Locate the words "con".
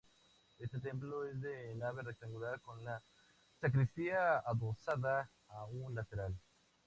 2.61-2.83